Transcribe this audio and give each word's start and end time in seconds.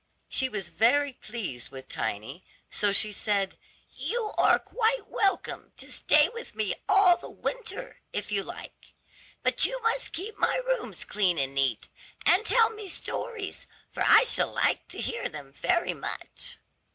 She 0.27 0.49
was 0.49 0.69
very 0.69 1.13
pleased 1.13 1.69
with 1.69 1.87
Tiny, 1.87 2.43
so 2.71 2.91
she 2.91 3.13
said, 3.13 3.55
"You 3.91 4.31
are 4.35 4.57
quite 4.57 5.05
welcome 5.07 5.73
to 5.77 5.91
stay 5.91 6.27
with 6.29 6.55
me 6.55 6.73
all 6.89 7.17
the 7.17 7.29
winter, 7.29 7.99
if 8.11 8.31
you 8.31 8.41
like; 8.41 8.93
but 9.43 9.63
you 9.63 9.79
must 9.83 10.11
keep 10.11 10.35
my 10.37 10.55
rooms 10.55 11.05
clean 11.05 11.37
and 11.37 11.53
neat, 11.53 11.87
and 12.25 12.43
tell 12.43 12.71
me 12.71 12.87
stories, 12.89 13.67
for 13.91 14.03
I 14.03 14.23
shall 14.23 14.51
like 14.51 14.87
to 14.87 14.97
hear 14.99 15.29
them 15.29 15.53
very 15.53 15.93
much." 15.93 16.57